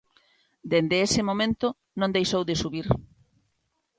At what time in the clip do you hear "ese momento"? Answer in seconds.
1.07-1.67